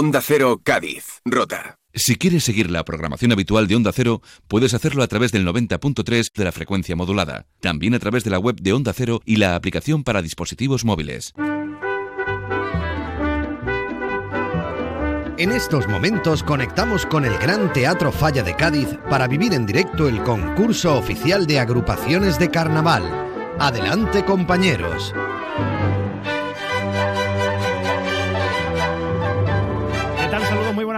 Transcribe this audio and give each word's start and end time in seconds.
Onda 0.00 0.20
Cero 0.20 0.60
Cádiz, 0.62 1.22
Rota. 1.24 1.74
Si 1.92 2.14
quieres 2.14 2.44
seguir 2.44 2.70
la 2.70 2.84
programación 2.84 3.32
habitual 3.32 3.66
de 3.66 3.74
Onda 3.74 3.90
Cero, 3.92 4.22
puedes 4.46 4.72
hacerlo 4.72 5.02
a 5.02 5.08
través 5.08 5.32
del 5.32 5.44
90.3 5.44 6.30
de 6.36 6.44
la 6.44 6.52
frecuencia 6.52 6.94
modulada, 6.94 7.46
también 7.58 7.94
a 7.94 7.98
través 7.98 8.22
de 8.22 8.30
la 8.30 8.38
web 8.38 8.60
de 8.60 8.72
Onda 8.72 8.92
Cero 8.92 9.20
y 9.24 9.38
la 9.38 9.56
aplicación 9.56 10.04
para 10.04 10.22
dispositivos 10.22 10.84
móviles. 10.84 11.34
En 15.36 15.50
estos 15.50 15.88
momentos 15.88 16.44
conectamos 16.44 17.04
con 17.04 17.24
el 17.24 17.36
Gran 17.36 17.72
Teatro 17.72 18.12
Falla 18.12 18.44
de 18.44 18.54
Cádiz 18.54 18.86
para 19.10 19.26
vivir 19.26 19.52
en 19.52 19.66
directo 19.66 20.08
el 20.08 20.22
concurso 20.22 20.96
oficial 20.96 21.44
de 21.44 21.58
agrupaciones 21.58 22.38
de 22.38 22.48
carnaval. 22.52 23.02
Adelante 23.58 24.24
compañeros. 24.24 25.12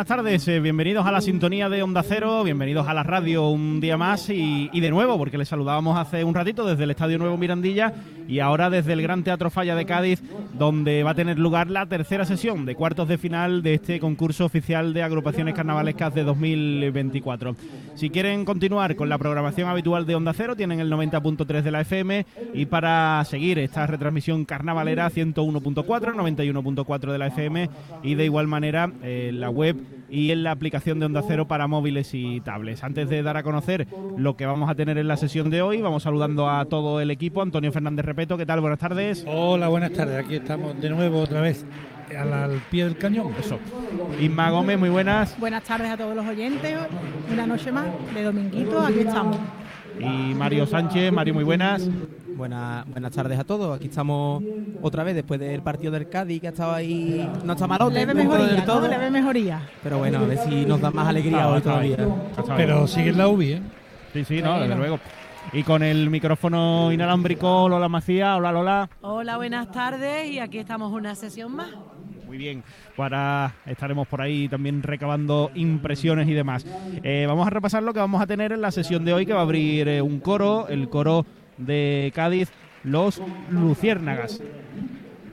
Buenas 0.01 0.17
tardes. 0.17 0.49
Eh, 0.49 0.61
bienvenidos 0.61 1.05
a 1.05 1.13
la 1.13 1.21
sintonía 1.21 1.69
de 1.69 1.83
Onda 1.83 2.03
Cero, 2.03 2.43
bienvenidos 2.43 2.89
a 2.89 2.95
la 2.95 3.03
radio 3.03 3.51
un 3.51 3.81
día 3.81 3.99
más 3.99 4.31
y, 4.31 4.71
de 4.73 4.91
nuevo, 4.91 5.19
porque 5.19 5.37
les 5.37 5.49
saludábamos 5.49 5.99
hace 5.99 6.25
un 6.25 6.35
ratito 6.35 6.65
desde 6.65 6.85
el 6.85 6.91
Estadio 6.93 7.19
Nuevo 7.19 7.37
Mirandilla 7.37 7.93
y 8.27 8.39
ahora 8.39 8.71
desde 8.71 8.95
el 8.95 9.03
Gran 9.03 9.25
Teatro 9.25 9.51
Falla 9.51 9.75
de 9.75 9.85
Cádiz, 9.85 10.23
donde 10.55 11.03
va 11.03 11.11
a 11.11 11.15
tener 11.15 11.39
lugar 11.39 11.69
la 11.69 11.85
tercera 11.85 12.25
sesión 12.25 12.65
de 12.65 12.77
cuartos 12.77 13.09
de 13.09 13.19
final 13.19 13.63
de 13.63 13.75
este 13.75 14.01
concurso 14.01 14.47
oficial 14.47 14.95
de 14.95 15.03
agrupaciones 15.03 15.55
carnavalescas 15.55 16.15
de 16.15 16.25
2024. 16.25 17.57
Si 17.95 18.09
quieren 18.09 18.47
continuar 18.47 18.97
con 18.97 19.11
la 19.11 19.19
programación 19.19 19.69
habitual 19.69 20.07
de 20.07 20.15
Onda 20.15 20.33
Cero, 20.33 20.57
tienen 20.57 20.81
el 20.81 20.91
90.3 20.91 21.61
de 21.61 21.71
la 21.71 21.83
FM 21.83 22.25
y 22.55 22.65
para 22.65 23.23
seguir 23.27 23.59
esta 23.59 23.87
retransmisión 23.87 24.47
carnavalera 24.47 25.11
101.4, 25.11 25.85
91.4 25.85 27.13
de 27.13 27.19
la 27.19 27.27
FM 27.27 27.69
y 28.03 28.15
de 28.15 28.25
igual 28.25 28.47
manera 28.47 28.91
eh, 29.03 29.31
la 29.35 29.51
web 29.51 29.77
y 30.09 30.31
en 30.31 30.43
la 30.43 30.51
aplicación 30.51 30.99
de 30.99 31.07
Onda 31.07 31.23
Cero 31.27 31.47
para 31.47 31.67
móviles 31.67 32.15
y 32.15 32.41
tablets. 32.41 32.85
Antes 32.85 33.09
de 33.09 33.23
dar 33.23 33.37
a 33.37 33.43
conocer 33.43 33.87
lo 34.17 34.37
que 34.37 34.47
vamos 34.47 34.69
a 34.71 34.75
tener 34.75 34.99
en 34.99 35.09
la 35.09 35.17
sesión 35.17 35.51
de 35.51 35.63
hoy, 35.63 35.81
vamos 35.81 36.03
saludando 36.03 36.49
a 36.49 36.65
todo 36.65 37.01
el 37.01 37.11
equipo. 37.11 37.43
Antonio 37.43 37.73
Fernández 37.73 38.05
Repeto, 38.05 38.37
¿qué 38.37 38.47
tal? 38.47 38.61
Buenas 38.61 38.79
tardes. 38.79 39.25
Hola, 39.27 39.69
buenas 39.69 39.93
tardes. 39.93 40.25
Aquí 40.25 40.37
estamos 40.37 40.81
de 40.81 40.91
nuevo 40.91 41.21
otra 41.21 41.41
vez 41.41 41.65
al, 42.17 42.63
pie 42.71 42.85
del 42.85 42.97
cañón. 42.97 43.33
Eso. 43.39 43.59
Inma 44.21 44.51
Gómez, 44.51 44.79
muy 44.79 44.89
buenas. 44.89 45.39
Buenas 45.39 45.63
tardes 45.63 45.91
a 45.91 45.97
todos 45.97 46.15
los 46.15 46.27
oyentes. 46.27 46.77
Una 47.33 47.47
noche 47.47 47.71
más 47.73 47.87
de 48.15 48.23
Dominguito, 48.23 48.81
aquí 48.81 49.01
estamos. 49.01 49.39
Y 49.99 50.35
Mario 50.35 50.67
Sánchez, 50.67 51.13
Mario, 51.13 51.35
muy 51.35 51.45
buenas. 51.45 51.89
Buenas, 52.37 52.87
buenas 52.89 53.13
tardes 53.13 53.39
a 53.39 53.45
todos. 53.45 53.77
Aquí 53.77 53.89
estamos 53.89 54.43
otra 54.81 55.05
vez 55.05 55.15
después 55.15 55.39
del 55.39 55.63
partido 55.63 55.93
del 55.93 56.09
Cádiz, 56.09 56.41
que 56.41 56.47
ha 56.47 56.51
estado 56.51 56.73
ahí. 56.73 57.29
No 57.45 57.53
está 57.53 57.67
malote. 57.67 57.95
Leve 57.95 58.15
mejoría, 58.15 58.65
todo. 58.65 58.89
leve 58.89 59.11
mejoría. 59.11 59.69
Pero 59.83 59.99
bueno, 59.99 60.21
a 60.21 60.23
ver 60.23 60.39
si 60.39 60.65
nos 60.65 60.81
da 60.81 60.91
más 60.91 61.09
alegría 61.09 61.49
hoy 61.49 61.61
todavía. 61.61 61.99
Pero 62.57 62.87
sigue 62.87 63.13
la 63.13 63.29
UBI, 63.29 63.53
¿eh? 63.53 63.63
Sí, 64.13 64.25
sí, 64.25 64.43
no, 64.43 64.59
desde 64.59 64.75
luego. 64.75 64.99
Y 65.53 65.63
con 65.65 65.83
el 65.83 66.11
micrófono 66.11 66.93
inalámbrico, 66.93 67.69
Lola 67.69 67.89
Macía. 67.89 68.37
Hola, 68.37 68.53
Lola. 68.53 68.91
Hola, 69.01 69.37
buenas 69.37 69.71
tardes. 69.71 70.31
Y 70.31 70.39
aquí 70.39 70.59
estamos 70.59 70.93
una 70.93 71.15
sesión 71.15 71.55
más. 71.57 71.71
Muy 72.31 72.39
bien, 72.39 72.63
para 72.95 73.57
estaremos 73.67 74.07
por 74.07 74.23
ahí 74.23 74.49
también 74.49 74.85
recabando 74.85 75.51
impresiones 75.57 76.29
y 76.29 76.33
demás. 76.33 76.65
Eh, 77.03 77.25
vamos 77.27 77.45
a 77.45 77.51
repasar 77.51 77.83
lo 77.83 77.93
que 77.93 77.99
vamos 77.99 78.23
a 78.23 78.27
tener 78.29 78.53
en 78.53 78.61
la 78.61 78.71
sesión 78.71 79.05
de 79.05 79.13
hoy, 79.13 79.27
que 79.27 79.33
va 79.33 79.41
a 79.41 79.43
abrir 79.43 79.89
eh, 79.89 80.01
un 80.01 80.21
coro, 80.21 80.69
el 80.69 80.89
coro 80.89 81.27
de 81.59 82.13
Cádiz, 82.15 82.53
los 82.85 83.21
Luciérnagas. 83.51 84.41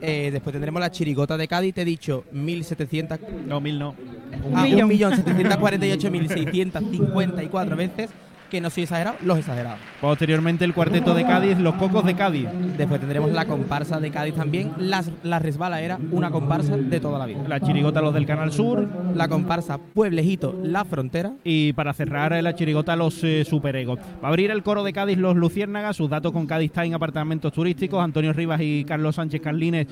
Eh, 0.00 0.30
después 0.32 0.52
tendremos 0.52 0.80
la 0.80 0.90
chirigota 0.90 1.36
de 1.36 1.46
Cádiz, 1.46 1.72
te 1.72 1.82
he 1.82 1.84
dicho 1.84 2.24
1700. 2.32 3.20
No, 3.46 3.60
mil 3.60 3.78
no. 3.78 3.94
Un 4.42 4.56
ah, 4.56 4.64
millón. 4.64 4.90
1.748.654 4.90 7.76
veces 7.76 8.10
que 8.50 8.60
no 8.60 8.70
soy 8.70 8.84
exagerado, 8.84 9.16
los 9.22 9.38
exagerados. 9.38 9.78
Posteriormente 10.00 10.64
el 10.64 10.74
cuarteto 10.74 11.14
de 11.14 11.24
Cádiz, 11.24 11.58
los 11.58 11.74
cocos 11.74 12.04
de 12.04 12.14
Cádiz. 12.14 12.48
Después 12.76 13.00
tendremos 13.00 13.32
la 13.32 13.46
comparsa 13.46 14.00
de 14.00 14.10
Cádiz 14.10 14.34
también. 14.34 14.72
Las, 14.78 15.10
la 15.22 15.38
resbala 15.38 15.80
era 15.80 15.98
una 16.10 16.30
comparsa 16.30 16.76
de 16.76 17.00
toda 17.00 17.18
la 17.18 17.26
vida. 17.26 17.40
La 17.46 17.60
chirigota 17.60 18.00
los 18.00 18.14
del 18.14 18.26
Canal 18.26 18.52
Sur. 18.52 18.88
La 19.14 19.28
comparsa 19.28 19.78
Pueblejito, 19.78 20.58
La 20.62 20.84
Frontera. 20.84 21.32
Y 21.44 21.72
para 21.72 21.92
cerrar 21.92 22.32
la 22.42 22.54
chirigota 22.54 22.96
los 22.96 23.22
eh, 23.24 23.44
superegos. 23.44 23.98
Va 24.22 24.26
a 24.26 24.28
abrir 24.28 24.50
el 24.50 24.62
coro 24.62 24.84
de 24.84 24.92
Cádiz 24.92 25.18
los 25.18 25.36
Luciérnagas, 25.36 25.96
sus 25.96 26.10
datos 26.10 26.32
con 26.32 26.46
Cádiz 26.46 26.72
Time 26.72 26.94
apartamentos 26.94 27.52
turísticos, 27.52 28.02
Antonio 28.02 28.32
Rivas 28.32 28.60
y 28.60 28.84
Carlos 28.84 29.16
Sánchez 29.16 29.40
Carlines 29.40 29.86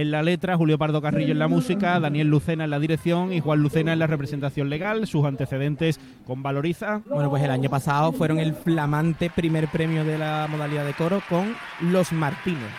en 0.00 0.10
la 0.10 0.22
letra, 0.22 0.56
Julio 0.56 0.78
Pardo 0.78 1.02
Carrillo 1.02 1.32
en 1.32 1.38
la 1.38 1.48
música, 1.48 2.00
Daniel 2.00 2.28
Lucena 2.28 2.64
en 2.64 2.70
la 2.70 2.78
dirección 2.78 3.30
y 3.30 3.40
Juan 3.40 3.60
Lucena 3.60 3.92
en 3.92 3.98
la 3.98 4.06
representación 4.06 4.70
legal, 4.70 5.06
sus 5.06 5.26
antecedentes 5.26 6.00
con 6.26 6.42
Valoriza. 6.42 7.02
Bueno, 7.06 7.28
pues 7.28 7.42
el 7.42 7.50
año 7.50 7.68
pasado 7.68 8.12
fueron 8.12 8.38
el 8.38 8.54
flamante 8.54 9.28
primer 9.28 9.68
premio 9.68 10.02
de 10.02 10.16
la 10.16 10.46
modalidad 10.50 10.86
de 10.86 10.94
coro 10.94 11.22
con 11.28 11.54
Los 11.82 12.12
Martínez. 12.12 12.70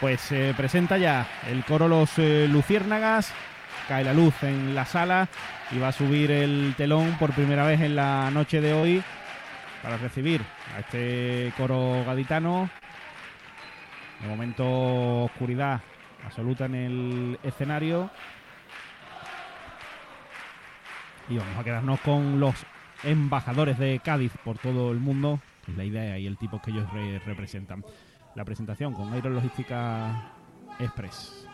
Pues 0.00 0.22
se 0.22 0.54
presenta 0.56 0.96
ya 0.96 1.28
el 1.50 1.62
coro 1.64 1.88
Los 1.88 2.18
eh, 2.18 2.48
Luciérnagas, 2.50 3.34
cae 3.86 4.02
la 4.02 4.14
luz 4.14 4.34
en 4.42 4.74
la 4.74 4.86
sala 4.86 5.28
y 5.72 5.78
va 5.78 5.88
a 5.88 5.92
subir 5.92 6.30
el 6.30 6.72
telón 6.78 7.16
por 7.18 7.32
primera 7.32 7.66
vez 7.66 7.82
en 7.82 7.96
la 7.96 8.30
noche 8.30 8.62
de 8.62 8.72
hoy 8.72 9.02
para 9.82 9.98
recibir 9.98 10.40
a 10.74 10.80
este 10.80 11.52
coro 11.58 12.02
gaditano. 12.06 12.70
De 14.22 14.28
momento 14.28 15.24
oscuridad 15.24 15.82
absoluta 16.24 16.66
en 16.66 16.74
el 16.74 17.38
escenario. 17.42 18.10
Y 21.28 21.36
vamos 21.36 21.56
a 21.56 21.64
quedarnos 21.64 22.00
con 22.00 22.40
los 22.40 22.54
embajadores 23.04 23.78
de 23.78 24.00
Cádiz 24.04 24.32
por 24.44 24.58
todo 24.58 24.92
el 24.92 24.98
mundo, 24.98 25.40
es 25.66 25.76
la 25.76 25.84
idea 25.84 26.18
y 26.18 26.26
el 26.26 26.36
tipo 26.36 26.60
que 26.60 26.70
ellos 26.70 26.88
representan. 27.24 27.84
La 28.34 28.44
presentación 28.44 28.94
con 28.94 29.12
Aerologística 29.12 30.32
Express. 30.78 31.46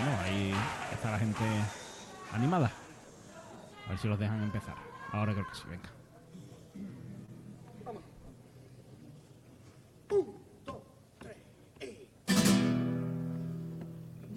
Bueno, 0.00 0.16
ahí 0.24 0.54
está 0.92 1.10
la 1.10 1.18
gente 1.18 1.44
animada. 2.32 2.70
A 3.86 3.90
ver 3.90 3.98
si 3.98 4.06
los 4.06 4.18
dejan 4.18 4.42
empezar. 4.42 4.76
Ahora 5.12 5.32
creo 5.32 5.46
que 5.48 5.54
sí, 5.54 5.64
venga. 5.68 5.97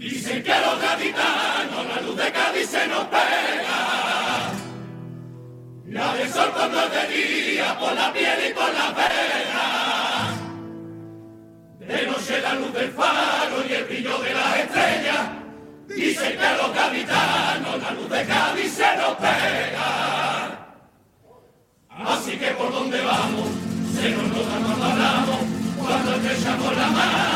Dicen 0.01 0.41
que 0.41 0.49
los 0.49 0.81
gaditanos 0.81 1.85
la 1.85 2.01
luz 2.01 2.17
de 2.17 2.31
Cádiz 2.31 2.67
se 2.67 2.87
nos 2.87 3.05
pega. 3.05 4.49
La 5.85 6.15
del 6.15 6.27
sol 6.27 6.49
cuando 6.55 6.81
es 6.81 6.91
de 6.91 7.63
por 7.79 7.93
la 7.93 8.11
piel 8.11 8.49
y 8.49 8.53
por 8.55 8.73
la 8.73 8.89
venas. 8.97 10.39
De 11.81 12.07
noche 12.07 12.41
la 12.41 12.53
luz 12.55 12.73
del 12.73 12.91
faro 12.93 13.63
y 13.69 13.73
el 13.73 13.83
brillo 13.83 14.17
de 14.17 14.33
las 14.33 14.57
estrellas. 14.57 15.29
Dicen 15.89 16.35
que 16.35 16.45
a 16.47 16.57
los 16.57 16.73
gaditanos 16.73 17.81
la 17.83 17.91
luz 17.91 18.09
de 18.09 18.25
Cádiz 18.25 18.73
se 18.73 18.97
nos 18.97 19.15
pega. 19.17 20.67
Así 21.89 22.39
que 22.39 22.47
por 22.57 22.71
donde 22.71 22.99
vamos, 23.01 23.49
se 23.93 24.09
nos 24.09 24.23
nota 24.29 24.57
cuando 24.65 24.83
hablamos, 24.83 25.39
cuando 25.77 26.15
estrechamos 26.15 26.75
la 26.75 26.87
mano, 26.87 27.30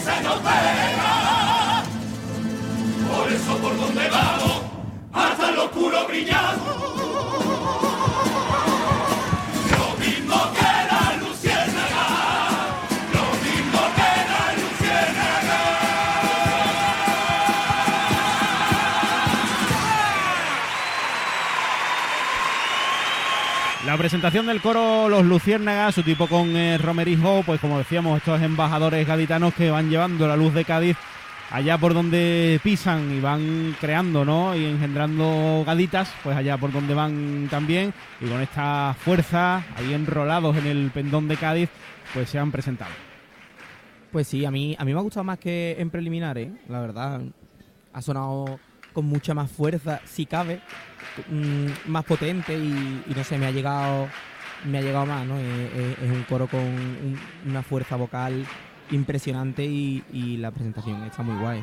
se 0.00 0.22
nos 0.22 0.38
pega. 0.38 1.82
Por 3.12 3.32
eso 3.32 3.56
por 3.58 3.76
donde 3.76 4.08
vamos, 4.08 4.62
hasta 5.12 5.50
el 5.50 5.58
oscuro 5.58 6.06
brillamos. 6.08 7.09
Presentación 24.00 24.46
del 24.46 24.62
coro 24.62 25.10
Los 25.10 25.26
Luciérnagas, 25.26 25.94
su 25.94 26.02
tipo 26.02 26.26
con 26.26 26.56
eh, 26.56 26.78
Romerijo, 26.78 27.42
pues 27.44 27.60
como 27.60 27.76
decíamos, 27.76 28.16
estos 28.16 28.40
embajadores 28.40 29.06
gaditanos 29.06 29.52
que 29.52 29.70
van 29.70 29.90
llevando 29.90 30.26
la 30.26 30.36
luz 30.36 30.54
de 30.54 30.64
Cádiz 30.64 30.96
allá 31.50 31.76
por 31.76 31.92
donde 31.92 32.58
pisan 32.64 33.12
y 33.12 33.20
van 33.20 33.76
creando, 33.78 34.24
¿no? 34.24 34.56
Y 34.56 34.64
engendrando 34.64 35.64
gaditas, 35.66 36.10
pues 36.24 36.34
allá 36.34 36.56
por 36.56 36.72
donde 36.72 36.94
van 36.94 37.48
también. 37.50 37.92
Y 38.22 38.26
con 38.26 38.40
esta 38.40 38.96
fuerza, 38.98 39.66
ahí 39.76 39.92
enrolados 39.92 40.56
en 40.56 40.66
el 40.66 40.90
pendón 40.92 41.28
de 41.28 41.36
Cádiz, 41.36 41.68
pues 42.14 42.30
se 42.30 42.38
han 42.38 42.50
presentado. 42.50 42.92
Pues 44.12 44.28
sí, 44.28 44.46
a 44.46 44.50
mí, 44.50 44.74
a 44.78 44.84
mí 44.86 44.94
me 44.94 44.98
ha 44.98 45.02
gustado 45.02 45.24
más 45.24 45.38
que 45.38 45.76
en 45.78 45.90
preliminares, 45.90 46.50
la 46.70 46.80
verdad. 46.80 47.20
Ha 47.92 48.00
sonado 48.00 48.58
con 48.92 49.04
mucha 49.06 49.34
más 49.34 49.50
fuerza, 49.50 50.00
si 50.04 50.26
cabe, 50.26 50.60
mm, 51.30 51.66
más 51.90 52.04
potente 52.04 52.54
y, 52.56 53.02
y 53.08 53.14
no 53.14 53.24
sé, 53.24 53.38
me 53.38 53.46
ha 53.46 53.50
llegado 53.50 54.08
me 54.66 54.76
ha 54.78 54.82
llegado 54.82 55.06
más, 55.06 55.26
¿no? 55.26 55.38
Es, 55.38 55.72
es- 55.74 55.98
es 56.04 56.10
un 56.10 56.22
coro 56.24 56.46
con 56.46 56.60
un- 56.60 57.18
una 57.46 57.62
fuerza 57.62 57.96
vocal 57.96 58.44
impresionante 58.90 59.64
y, 59.64 60.02
y 60.12 60.36
la 60.36 60.50
presentación 60.50 61.02
está 61.04 61.22
muy 61.22 61.36
guay. 61.40 61.62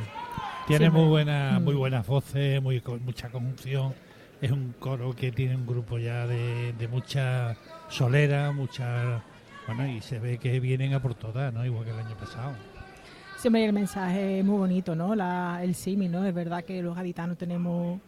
Tiene 0.68 0.88
Sí, 0.88 0.92
muy 0.92 1.08
buena, 1.08 1.60
mm. 1.60 1.64
muy 1.64 1.76
buenas 1.76 2.08
voces, 2.08 2.62
muy 2.62 2.82
mucha 3.06 3.30
conjunción. 3.30 3.94
Es 4.42 4.52
un 4.52 4.74
coro 4.80 5.16
que 5.16 5.32
tiene 5.32 5.56
un 5.56 5.66
grupo 5.68 5.98
ya 6.00 6.26
de, 6.28 6.74
de 6.74 6.88
mucha 6.88 7.56
solera, 7.90 8.52
mucha 8.52 9.22
bueno 9.68 9.88
y 9.88 10.02
se 10.02 10.20
ve 10.20 10.38
que 10.40 10.60
vienen 10.60 10.94
a 10.94 11.02
por 11.02 11.14
todas, 11.16 11.54
¿no? 11.54 11.66
Igual 11.66 11.86
que 11.86 11.92
el 11.92 12.00
año 12.00 12.16
pasado. 12.18 12.54
Siempre 13.38 13.66
el 13.66 13.74
mensaje 13.74 14.40
es 14.40 14.46
muy 14.46 14.58
bonito, 14.58 14.96
¿no? 14.96 15.14
La, 15.14 15.60
el 15.64 15.76
símil, 15.76 16.12
¿no? 16.12 16.26
Es 16.26 16.34
verdad 16.34 16.64
que 16.64 16.82
los 16.82 16.96
gaditanos 16.96 17.38
tenemos 17.38 18.00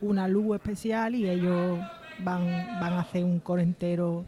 una 0.00 0.28
luz 0.28 0.54
especial 0.56 1.14
y 1.16 1.28
ellos 1.28 1.78
van, 2.20 2.44
van 2.80 2.92
a 2.92 3.00
hacer 3.00 3.24
un 3.24 3.40
coro 3.40 3.60
entero 3.60 4.24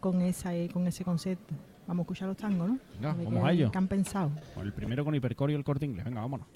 con, 0.00 0.20
esa, 0.22 0.50
con 0.72 0.86
ese 0.88 1.04
concepto. 1.04 1.54
Vamos 1.86 2.00
a 2.00 2.04
escuchar 2.04 2.28
los 2.28 2.36
tangos, 2.36 2.70
¿no? 2.70 2.78
Ver 3.00 3.24
vamos 3.24 3.44
a 3.44 3.52
ello. 3.52 3.70
¿Qué 3.70 3.78
han 3.78 3.86
pensado? 3.86 4.30
El 4.60 4.72
primero 4.72 5.04
con 5.04 5.14
Hipercore 5.14 5.52
y 5.52 5.56
el 5.56 5.64
corte 5.64 5.86
inglés. 5.86 6.04
Venga, 6.04 6.20
vámonos. 6.20 6.46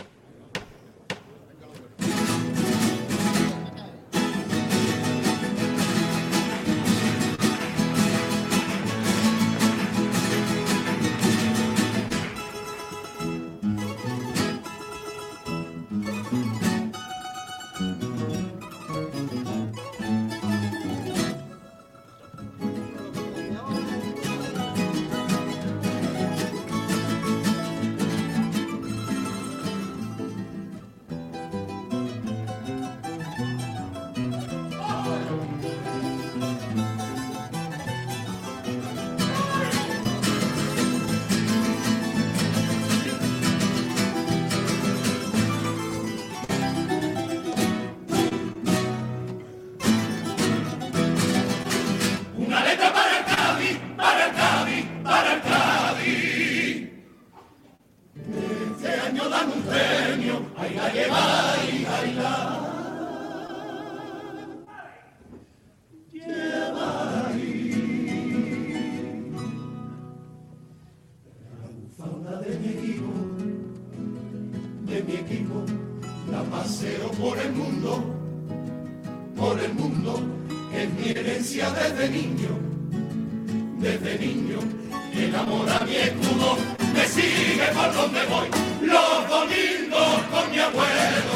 Voy, 88.26 88.48
los 88.80 89.28
domingos 89.28 90.22
con 90.30 90.50
mi 90.50 90.58
abuelo, 90.58 91.34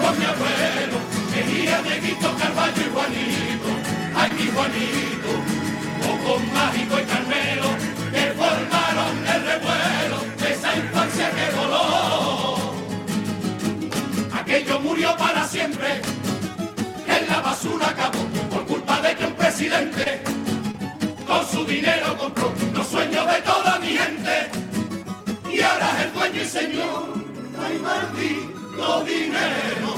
con 0.00 0.18
mi 0.18 0.24
abuelo, 0.24 0.98
venía 1.34 1.82
Dieguito, 1.82 2.34
Carballo 2.36 2.82
y 2.82 2.90
Juanito, 2.92 3.68
ay 4.14 4.30
mi 4.32 4.46
Juanito, 4.50 5.30
o 6.26 6.38
Mágico 6.54 7.00
y 7.00 7.04
Carmelo, 7.04 7.68
que 8.12 8.32
formaron 8.32 9.26
el 9.26 9.42
revuelo 9.44 10.18
de 10.38 10.52
esa 10.52 10.76
infancia 10.76 11.30
que 11.30 11.56
voló. 11.56 12.56
Aquello 14.40 14.80
murió 14.80 15.16
para 15.16 15.46
siempre, 15.46 16.00
en 17.06 17.28
la 17.28 17.40
basura 17.40 17.88
acabó 17.88 18.24
por 18.50 18.66
culpa 18.66 19.00
de 19.00 19.16
que 19.16 19.24
un 19.24 19.34
presidente 19.34 20.22
con 21.26 21.46
su 21.46 21.64
dinero 21.64 22.16
compró 22.16 22.52
los 22.72 22.86
sueños 22.86 23.26
de 23.26 23.42
toda 23.42 23.78
mi 23.78 23.88
gente 23.88 24.67
ahora 25.68 26.02
el 26.02 26.12
dueño 26.12 26.42
y 26.42 26.46
señor 26.46 27.04
ay 27.62 27.78
maldito 27.78 29.04
dinero 29.04 29.92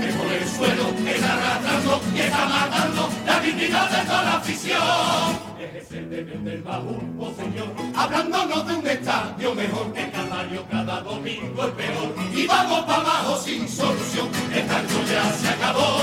que 0.00 0.12
por 0.12 0.32
el 0.32 0.48
suelo 0.48 0.84
está 1.06 1.32
arrastrando 1.34 2.00
y 2.14 2.20
está 2.20 2.44
matando 2.46 3.08
la 3.26 3.40
dignidad 3.40 3.90
de 3.90 4.06
toda 4.06 4.22
la 4.22 4.36
afición. 4.36 5.46
Es 5.74 5.92
el 5.92 6.10
deber 6.10 6.38
del 6.40 6.62
baúl, 6.62 7.02
oh 7.18 7.32
señor 7.34 7.68
hablándonos 7.94 8.66
de 8.66 8.74
un 8.74 8.86
estadio 8.86 9.54
mejor 9.54 9.92
que 9.92 10.10
Calvario 10.10 10.64
cada 10.70 11.00
domingo 11.00 11.64
es 11.64 11.72
peor. 11.72 12.14
Y 12.34 12.46
vamos 12.46 12.80
para 12.84 13.00
abajo 13.00 13.38
sin 13.38 13.68
solución 13.68 14.28
el 14.52 14.66
tanto 14.66 14.94
ya 15.10 15.32
se 15.32 15.48
acabó. 15.48 16.00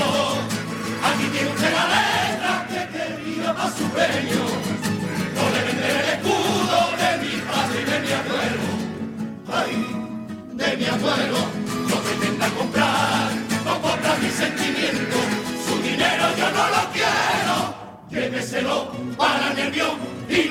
Aquí 1.04 1.24
tiene 1.32 1.50
usted 1.50 1.72
la 1.72 1.86
letra 1.94 2.66
que 2.68 2.98
quería 2.98 3.54
para 3.54 3.70
su 3.70 3.84
premio 3.90 4.83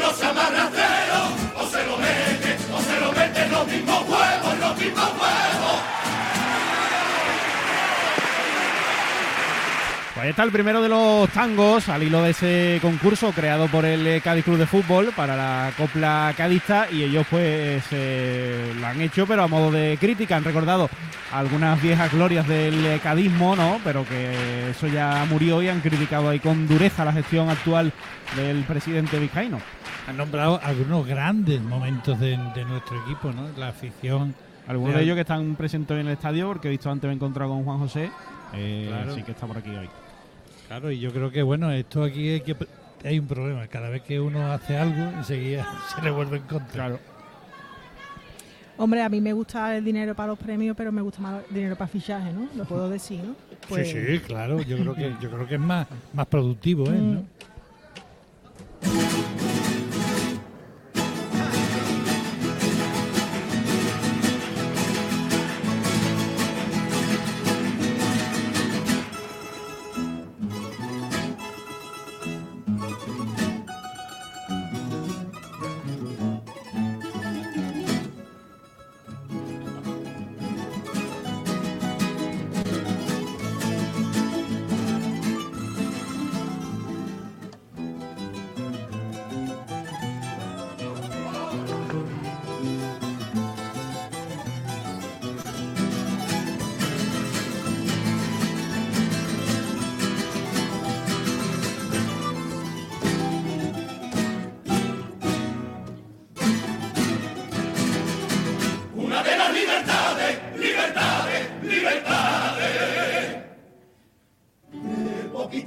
y 0.03 0.05
no 0.05 0.13
se 0.13 0.82
está 10.33 10.41
el 10.41 10.51
primero 10.51 10.81
de 10.81 10.89
los 10.89 11.29
tangos 11.29 11.89
al 11.89 12.01
hilo 12.01 12.23
de 12.23 12.31
ese 12.31 12.79
concurso 12.81 13.31
creado 13.33 13.67
por 13.67 13.85
el 13.85 14.07
eh, 14.07 14.19
Cádiz 14.19 14.43
Club 14.43 14.57
de 14.57 14.65
Fútbol 14.65 15.11
para 15.15 15.35
la 15.35 15.71
copla 15.77 16.33
cadista 16.35 16.87
y 16.91 17.03
ellos 17.03 17.27
pues 17.29 17.83
eh, 17.91 18.73
lo 18.79 18.87
han 18.87 18.99
hecho 18.99 19.27
pero 19.27 19.43
a 19.43 19.47
modo 19.47 19.69
de 19.69 19.95
crítica, 20.01 20.35
han 20.35 20.43
recordado 20.43 20.89
algunas 21.31 21.79
viejas 21.79 22.11
glorias 22.11 22.47
del 22.47 22.83
eh, 22.83 22.99
cadismo, 23.03 23.55
¿no? 23.55 23.79
Pero 23.83 24.05
que 24.07 24.71
eso 24.71 24.87
ya 24.87 25.23
murió 25.29 25.61
y 25.61 25.69
han 25.69 25.81
criticado 25.81 26.29
ahí 26.29 26.39
con 26.39 26.67
dureza 26.67 27.05
la 27.05 27.13
gestión 27.13 27.51
actual 27.51 27.93
del 28.35 28.63
presidente 28.63 29.19
vizcaíno. 29.19 29.59
Han 30.07 30.17
nombrado 30.17 30.59
algunos 30.63 31.05
grandes 31.05 31.61
momentos 31.61 32.19
de, 32.19 32.39
de 32.55 32.65
nuestro 32.65 32.99
equipo, 33.03 33.31
¿no? 33.31 33.49
La 33.55 33.67
afición. 33.67 34.33
Algunos 34.67 34.95
de 34.95 35.03
ellos 35.03 35.13
que 35.13 35.21
están 35.21 35.53
presentes 35.55 35.95
en 35.95 36.07
el 36.07 36.13
estadio, 36.13 36.47
porque 36.47 36.69
he 36.69 36.71
visto 36.71 36.89
antes 36.89 37.07
me 37.07 37.13
he 37.13 37.15
encontrado 37.17 37.51
con 37.51 37.63
Juan 37.63 37.77
José, 37.77 38.09
eh, 38.53 38.85
Claro. 38.89 39.13
sí 39.13 39.21
que 39.21 39.31
está 39.33 39.45
por 39.45 39.59
aquí 39.59 39.69
hoy. 39.69 39.89
Claro, 40.67 40.91
y 40.91 40.99
yo 40.99 41.11
creo 41.11 41.31
que 41.31 41.43
bueno, 41.43 41.71
esto 41.71 42.03
aquí 42.03 42.29
hay, 42.29 42.41
que, 42.41 42.55
hay 43.03 43.19
un 43.19 43.27
problema. 43.27 43.67
Cada 43.67 43.89
vez 43.89 44.01
que 44.03 44.19
uno 44.19 44.51
hace 44.51 44.77
algo, 44.77 45.01
enseguida 45.17 45.65
se 45.95 46.01
le 46.01 46.11
vuelve 46.11 46.37
en 46.37 46.43
contra. 46.43 46.71
Claro. 46.71 46.99
Hombre, 48.77 49.03
a 49.03 49.09
mí 49.09 49.21
me 49.21 49.33
gusta 49.33 49.77
el 49.77 49.85
dinero 49.85 50.15
para 50.15 50.29
los 50.29 50.39
premios, 50.39 50.75
pero 50.75 50.91
me 50.91 51.01
gusta 51.01 51.21
más 51.21 51.43
el 51.47 51.55
dinero 51.55 51.75
para 51.75 51.87
fichaje, 51.87 52.33
¿no? 52.33 52.47
Lo 52.55 52.65
puedo 52.65 52.89
decir, 52.89 53.19
¿no? 53.23 53.35
Pues- 53.69 53.89
Sí, 53.89 53.97
sí, 54.05 54.19
claro. 54.19 54.61
Yo 54.61 54.77
creo 54.77 54.95
que 54.95 55.13
yo 55.21 55.29
creo 55.29 55.47
que 55.47 55.55
es 55.55 55.61
más 55.61 55.87
más 56.13 56.25
productivo, 56.25 56.87
¿eh? 56.87 56.99
Mm. 56.99 57.13
¿no? 57.13 57.23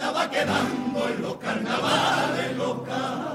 Que 0.07 0.13
va 0.13 0.31
quedando 0.31 1.09
en 1.09 1.23
los 1.23 1.37
carnavales 1.39 2.57
locales. 2.57 3.27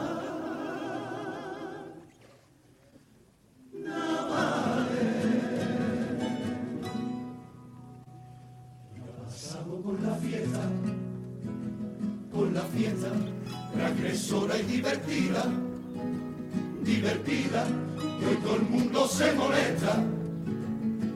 Pasamos 9.26 9.84
con 9.84 10.02
la 10.02 10.16
fiesta, 10.16 10.62
con 12.32 12.54
la 12.54 12.62
fiesta, 12.62 13.08
transgresora 13.74 14.58
y 14.58 14.64
divertida, 14.64 15.44
divertida, 16.84 17.66
y 18.22 18.26
hoy 18.26 18.36
todo 18.38 18.56
el 18.56 18.62
mundo 18.62 19.08
se 19.10 19.34
molesta, 19.34 20.02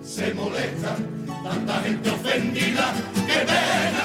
se 0.04 0.34
molesta, 0.34 0.98
tanta 1.46 1.80
gente 1.80 2.10
ofendida, 2.10 2.94
que 3.26 3.40
pena 3.40 4.05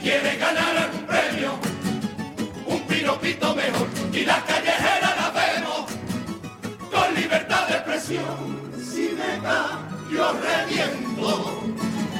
quiere 0.00 0.36
ganar 0.36 0.76
algún 0.76 1.06
premio, 1.06 1.58
un 2.66 2.80
piropito 2.82 3.54
mejor. 3.54 3.88
Y 4.12 4.24
las 4.24 4.42
callejeras 4.44 5.16
las 5.16 5.34
vemos 5.34 5.86
con 6.90 7.14
libertad 7.14 7.68
de 7.68 7.74
expresión. 7.74 8.72
Si 8.76 9.14
me 9.18 9.40
da, 9.40 9.88
yo 10.10 10.32
reviento. 10.32 11.10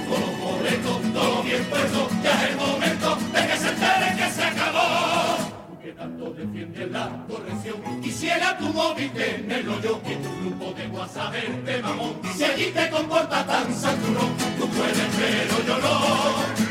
Todos 0.08 0.20
los 0.20 0.40
boletos, 0.40 1.12
todo 1.14 1.42
bien 1.42 1.64
puesto, 1.64 2.08
ya 2.22 2.42
es 2.42 2.50
el 2.50 2.56
momento 2.56 3.16
de 3.32 3.46
que 3.46 3.56
se 3.56 3.68
enteren 3.68 4.16
que 4.16 4.30
se 4.30 4.44
acabó. 4.44 5.80
Que 5.82 5.92
tanto 5.92 6.30
defiendes 6.30 6.90
la 6.90 7.24
corrección, 7.28 8.00
quisiera 8.02 8.58
tu 8.58 8.66
móvil 8.72 9.10
tenerlo 9.12 9.80
yo 9.80 10.00
en 10.04 10.22
tu 10.22 10.30
grupo 10.40 10.72
de 10.72 10.88
WhatsApp 10.88 11.32
de 11.32 11.82
mamón. 11.82 12.20
Si 12.36 12.44
allí 12.44 12.72
te 12.72 12.90
comportas 12.90 13.46
tan 13.46 13.74
santurón, 13.74 14.36
tú 14.58 14.68
puedes, 14.68 15.08
pero 15.16 15.66
yo 15.66 15.78
no. 15.78 16.69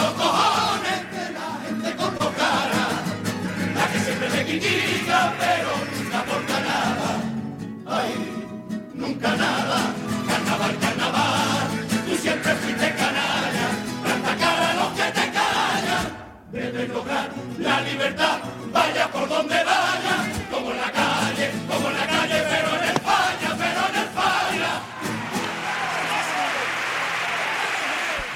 Los 0.00 0.12
cojones 0.12 1.00
de 1.12 1.24
la 1.38 1.48
gente 1.64 1.96
con 1.96 2.18
dos 2.18 2.32
caras, 2.34 2.94
la 3.74 3.86
que 3.90 3.98
siempre 4.00 4.28
me 4.30 4.44
critica, 4.44 5.32
pero 5.38 5.70
nunca 5.94 6.18
aporta 6.20 6.60
nada. 6.60 7.08
Ay, 7.86 8.12
nunca 8.94 9.36
nada, 9.36 9.78
carnaval, 10.28 10.78
carnaval, 10.80 11.68
tú 12.06 12.16
siempre 12.16 12.54
fuiste 12.56 12.94
canalla, 12.94 13.66
planta 14.02 14.36
cara 14.36 14.70
a 14.70 14.74
los 14.74 14.92
que 14.98 15.12
te 15.18 15.26
callan, 15.38 16.04
debes 16.52 16.88
lograr 16.88 17.28
la 17.58 17.80
libertad, 17.82 18.38
vaya 18.72 19.08
por 19.08 19.28
donde 19.28 19.54
vaya, 19.64 20.16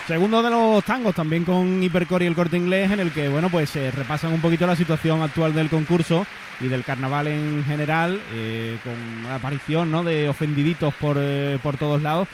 Segundo 0.09 0.43
de 0.43 0.49
los 0.49 0.83
tangos, 0.85 1.15
también 1.15 1.45
con 1.45 1.83
Hipercore 1.83 2.25
y 2.25 2.29
el 2.29 2.35
corte 2.35 2.57
inglés, 2.57 2.91
en 2.91 2.99
el 2.99 3.13
que, 3.13 3.29
bueno, 3.29 3.51
pues 3.51 3.69
se 3.69 3.91
repasan 3.91 4.33
un 4.33 4.41
poquito 4.41 4.67
la 4.67 4.75
situación 4.75 5.21
actual 5.21 5.53
del 5.53 5.69
concurso 5.69 6.27
y 6.63 6.69
del 6.69 6.83
carnaval 6.83 7.27
en 7.27 7.63
general, 7.67 8.19
eh, 8.33 8.79
con 8.83 9.25
la 9.25 9.35
aparición 9.35 9.91
¿no? 9.91 10.03
de 10.03 10.31
ofendiditos 10.31 10.95
por, 10.95 11.19
eh, 11.21 11.59
por 11.63 11.77
todos 11.77 12.01
lados. 12.01 12.27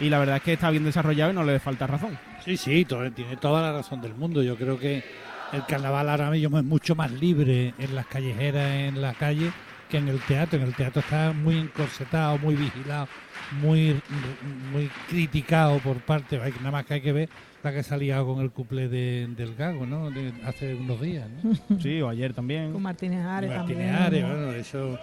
Y 0.00 0.08
la 0.08 0.18
verdad 0.18 0.38
es 0.38 0.42
que 0.42 0.54
está 0.54 0.70
bien 0.70 0.82
desarrollado 0.82 1.30
y 1.30 1.34
no 1.36 1.44
le 1.44 1.60
falta 1.60 1.86
razón. 1.86 2.18
Sí, 2.44 2.56
sí, 2.56 2.84
tiene 3.14 3.36
toda 3.36 3.62
la 3.62 3.74
razón 3.74 4.00
del 4.00 4.16
mundo. 4.16 4.42
Yo 4.42 4.56
creo 4.56 4.76
que 4.76 5.04
el 5.52 5.64
carnaval 5.66 6.10
ahora 6.10 6.30
mismo 6.30 6.58
es 6.58 6.64
mucho 6.64 6.96
más 6.96 7.12
libre 7.12 7.74
en 7.78 7.94
las 7.94 8.06
callejeras, 8.06 8.72
en 8.72 9.00
la 9.00 9.14
calle, 9.14 9.52
que 9.90 9.98
en 9.98 10.08
el 10.08 10.20
teatro. 10.20 10.58
En 10.58 10.66
el 10.66 10.74
teatro 10.74 11.00
está 11.00 11.32
muy 11.32 11.58
encorsetado, 11.58 12.38
muy 12.38 12.54
vigilado, 12.56 13.08
muy, 13.60 14.00
muy 14.72 14.88
criticado 15.08 15.78
por 15.80 15.98
parte. 15.98 16.40
hay- 16.40 16.52
Nada 16.60 16.70
más 16.70 16.86
que 16.86 16.94
hay 16.94 17.00
que 17.00 17.12
ver 17.12 17.28
la 17.62 17.72
que 17.72 17.82
salía 17.82 18.22
con 18.22 18.40
el 18.40 18.50
cuplé 18.50 18.88
de- 18.88 19.26
del 19.36 19.54
Gago, 19.54 19.84
¿no? 19.86 20.10
De 20.10 20.32
hace 20.46 20.74
unos 20.74 21.00
días, 21.00 21.28
¿no? 21.42 21.52
Sí, 21.80 22.00
o 22.00 22.08
ayer 22.08 22.32
también. 22.32 22.72
Con 22.72 22.82
Martínez 22.82 23.24
Ares 23.26 23.50
Martínez 23.54 23.90
también. 23.92 23.94
Ares, 23.94 24.22
bueno, 24.26 24.52
eso, 24.52 24.98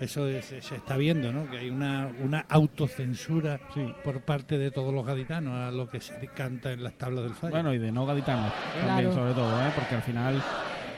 eso 0.00 0.28
es- 0.28 0.44
se 0.60 0.74
está 0.76 0.96
viendo, 0.96 1.32
¿no? 1.32 1.48
Que 1.50 1.58
hay 1.58 1.70
una, 1.70 2.10
una 2.22 2.44
autocensura 2.48 3.60
por 4.04 4.20
parte 4.22 4.58
de 4.58 4.70
todos 4.70 4.92
los 4.92 5.06
gaditanos 5.06 5.54
a 5.54 5.70
lo 5.70 5.88
que 5.88 6.00
se 6.00 6.26
canta 6.34 6.72
en 6.72 6.82
las 6.82 6.94
tablas 6.98 7.24
del 7.24 7.34
fallo. 7.34 7.52
Bueno, 7.52 7.72
y 7.72 7.78
de 7.78 7.92
no 7.92 8.04
gaditanos 8.04 8.52
también, 8.86 9.12
sobre 9.12 9.32
todo, 9.32 9.58
¿eh? 9.66 9.70
porque 9.74 9.94
al 9.94 10.02
final 10.02 10.42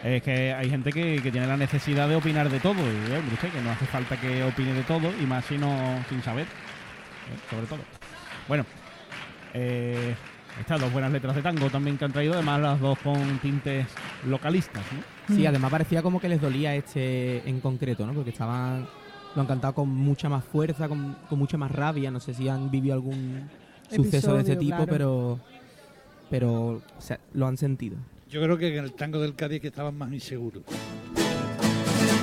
es 0.05 0.23
que 0.23 0.53
hay 0.53 0.69
gente 0.69 0.93
que, 0.93 1.21
que 1.23 1.33
tiene 1.33 1.47
la 1.47 1.57
necesidad 1.57 2.09
de 2.09 2.17
opinar 2.17 2.51
de 2.51 2.61
todo. 2.61 2.75
Y 2.75 3.13
eh, 3.13 3.23
que 3.41 3.61
no 3.63 3.71
hace 3.71 3.87
falta 3.87 4.21
que 4.21 4.45
opine 4.45 4.75
de 4.75 4.83
todo, 4.83 5.11
y 5.21 5.25
más 5.25 5.45
si 5.47 5.57
no 5.57 5.75
sin 6.09 6.23
saber, 6.23 6.45
¿eh? 6.45 7.49
sobre 7.49 7.67
todo. 7.67 7.81
Bueno, 8.47 8.67
eh, 9.55 10.15
estas 10.61 10.79
dos 10.79 10.93
buenas 10.93 11.11
letras 11.11 11.35
de 11.35 11.43
tango 11.43 11.71
también 11.71 11.97
que 11.97 12.05
han 12.05 12.13
traído, 12.13 12.35
además 12.35 12.61
las 12.61 12.81
dos 12.81 12.99
con 12.99 13.39
tintes 13.39 13.87
localistas. 14.27 14.83
¿no? 14.93 15.35
Sí, 15.35 15.47
además 15.47 15.71
parecía 15.71 16.03
como 16.03 16.21
que 16.21 16.29
les 16.29 16.41
dolía 16.41 16.75
este 16.75 17.49
en 17.49 17.61
concreto, 17.61 18.07
¿no? 18.07 18.13
Porque 18.13 18.31
estaban. 18.31 18.87
Lo 19.35 19.41
han 19.41 19.49
cantado 19.49 19.75
con 19.75 19.89
mucha 19.89 20.29
más 20.29 20.45
fuerza, 20.45 20.87
con, 20.87 21.17
con 21.29 21.39
mucha 21.39 21.57
más 21.57 21.73
rabia. 21.73 22.11
No 22.11 22.21
sé 22.21 22.35
si 22.35 22.49
han 22.49 22.71
vivido 22.71 22.95
algún 22.95 23.49
suceso 23.91 24.35
de 24.35 24.43
ese 24.43 24.53
Episodio, 24.53 24.59
tipo, 24.59 24.77
claro. 24.77 24.87
pero. 24.91 25.41
Pero 26.31 26.83
o 26.99 27.01
sea, 27.01 27.19
lo 27.33 27.47
han 27.47 27.57
sentido. 27.57 27.97
Yo 28.35 28.43
creo 28.43 28.59
que 28.59 28.67
en 28.67 28.83
el 28.83 28.93
tango 28.95 29.21
del 29.21 29.37
Cádiz 29.37 29.61
que 29.61 29.69
estaban 29.69 29.97
más 29.97 30.13
inseguros. 30.13 30.65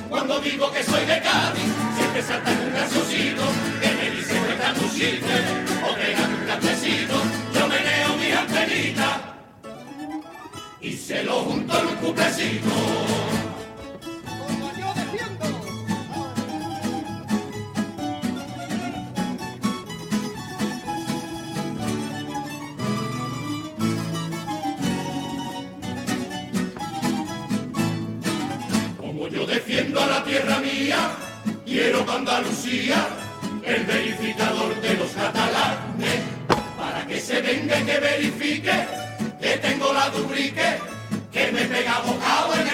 Cuando 0.10 0.42
digo 0.42 0.70
que 0.70 0.84
soy 0.84 1.06
de 1.06 1.22
Cádiz, 1.22 1.74
siempre 1.96 2.22
salta 2.22 2.52
un 2.52 2.74
graciosito 2.74 3.44
que 3.82 3.88
me 3.96 4.18
dice 4.18 4.34
que 4.34 4.52
está 4.52 4.74
tu 4.74 4.90
chiste 4.90 5.36
o 5.90 5.96
que 5.96 6.12
un 6.22 6.46
cafecito. 6.48 7.14
Yo 7.54 7.66
meneo 7.66 8.18
mi 8.18 8.30
antenita 8.30 9.38
y 10.82 10.92
se 10.92 11.24
lo 11.24 11.44
junto 11.44 11.80
en 11.80 11.88
un 11.88 11.96
cuplecito. 11.96 13.41
A 30.00 30.06
la 30.06 30.24
tierra 30.24 30.60
mía, 30.60 31.12
quiero 31.66 32.06
que 32.06 32.12
Andalucía, 32.12 33.08
el 33.64 33.84
verificador 33.84 34.80
de 34.80 34.94
los 34.94 35.12
catalanes, 35.12 36.22
para 36.78 37.06
que 37.08 37.20
se 37.20 37.42
venga 37.42 37.80
y 37.80 37.84
que 37.84 38.00
verifique 38.00 38.72
que 39.42 39.58
tengo 39.58 39.92
la 39.92 40.10
duplique, 40.10 40.80
que 41.32 41.52
me 41.52 41.66
instante, 41.66 42.71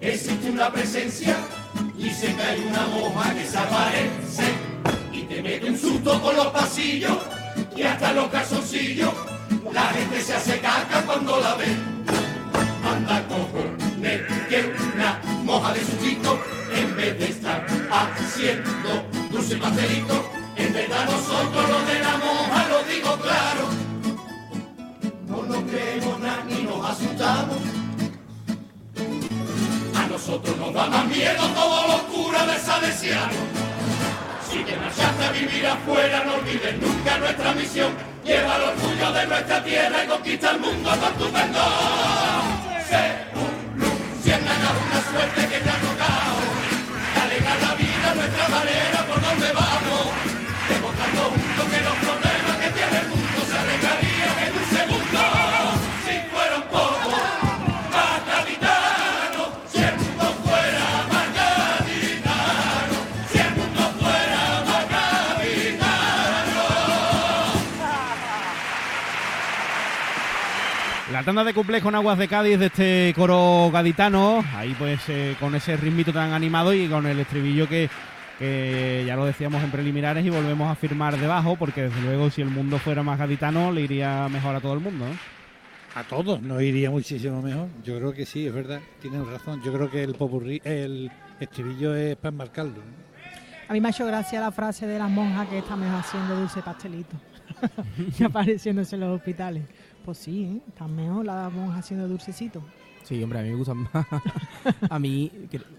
existe 0.00 0.50
una 0.50 0.72
presencia 0.72 1.36
y 1.98 2.10
se 2.10 2.34
cae 2.34 2.60
una 2.60 2.86
moja 2.86 3.34
que 3.34 3.44
se 3.44 3.58
aparece 3.58 4.44
y 5.12 5.22
te 5.22 5.42
mete 5.42 5.68
un 5.68 5.78
susto 5.78 6.20
por 6.20 6.34
los 6.34 6.46
pasillos 6.48 7.18
y 7.76 7.82
hasta 7.82 8.12
los 8.12 8.28
calzoncillos. 8.28 9.29
Olvides 36.40 36.80
nunca 36.80 37.18
nuestra 37.18 37.52
misión. 37.52 37.92
Lleva 38.24 38.56
el 38.56 38.62
orgullo 38.62 39.12
de 39.12 39.26
nuestra 39.26 39.64
tierra 39.64 40.04
y 40.04 40.06
conquista 40.08 40.50
el 40.52 40.60
mundo 40.60 40.90
con 40.90 41.12
tu 41.14 41.32
perdón. 41.32 42.42
Sé 42.88 43.04
un 43.34 43.80
luz, 43.80 44.00
sienta 44.22 44.52
una 44.52 45.00
suerte 45.10 45.40
que 45.50 45.58
te 45.64 45.70
ha 45.70 45.78
tocado. 45.88 46.36
Alegra 47.22 47.54
la 47.64 47.74
vida, 47.74 48.14
nuestra 48.14 48.48
manera, 48.48 48.98
por 49.08 49.20
donde 49.20 49.52
vamos. 49.52 50.06
Demostrando 50.68 51.22
juntos 51.30 51.66
que 51.70 51.80
los 51.86 51.96
La 71.20 71.26
tanda 71.26 71.44
de 71.44 71.52
cuplés 71.52 71.82
con 71.82 71.94
aguas 71.94 72.16
de 72.16 72.28
Cádiz 72.28 72.58
de 72.58 72.66
este 72.66 73.12
coro 73.14 73.70
gaditano, 73.70 74.42
ahí 74.54 74.74
pues 74.78 75.06
eh, 75.08 75.36
con 75.38 75.54
ese 75.54 75.76
ritmito 75.76 76.14
tan 76.14 76.32
animado 76.32 76.72
y 76.72 76.88
con 76.88 77.06
el 77.06 77.20
estribillo 77.20 77.68
que, 77.68 77.90
ya 79.06 79.16
lo 79.16 79.26
decíamos 79.26 79.62
en 79.62 79.70
preliminares 79.70 80.24
y 80.24 80.30
volvemos 80.30 80.72
a 80.72 80.74
firmar 80.76 81.18
debajo, 81.18 81.56
porque 81.56 81.82
desde 81.82 82.00
luego 82.00 82.30
si 82.30 82.40
el 82.40 82.48
mundo 82.48 82.78
fuera 82.78 83.02
más 83.02 83.18
gaditano 83.18 83.70
le 83.70 83.82
iría 83.82 84.30
mejor 84.30 84.56
a 84.56 84.60
todo 84.62 84.72
el 84.72 84.80
mundo. 84.80 85.04
A 85.94 86.04
todos 86.04 86.40
nos 86.40 86.62
iría 86.62 86.90
muchísimo 86.90 87.42
mejor. 87.42 87.68
Yo 87.84 87.98
creo 87.98 88.14
que 88.14 88.24
sí, 88.24 88.46
es 88.46 88.54
verdad. 88.54 88.80
Tienen 89.02 89.30
razón. 89.30 89.60
Yo 89.62 89.74
creo 89.74 89.90
que 89.90 90.02
el 90.02 90.14
popurrí, 90.14 90.62
el 90.64 91.10
estribillo 91.38 91.94
es 91.94 92.16
para 92.16 92.32
enmarcarlo. 92.32 92.76
¿no? 92.76 93.09
A 93.70 93.72
mí 93.72 93.80
me 93.80 93.86
ha 93.86 93.90
hecho 93.92 94.04
gracia 94.04 94.40
la 94.40 94.50
frase 94.50 94.84
de 94.84 94.98
las 94.98 95.08
monjas 95.08 95.46
que 95.48 95.58
estamos 95.58 95.86
haciendo 95.94 96.34
dulce 96.34 96.60
pastelito 96.60 97.16
y 98.18 98.24
apareciéndose 98.24 98.96
en 98.96 99.02
los 99.02 99.16
hospitales. 99.16 99.62
Pues 100.04 100.18
sí, 100.18 100.42
¿eh? 100.44 100.60
están 100.68 100.92
mejor 100.96 101.24
las 101.24 101.52
monjas 101.52 101.78
haciendo 101.78 102.08
dulcecito. 102.08 102.60
Sí, 103.04 103.22
hombre, 103.22 103.38
a 103.38 103.42
mí 103.42 103.50
me 103.50 103.54
gustan 103.54 103.78
más. 103.92 104.06
a 104.90 104.98
mí, 104.98 105.30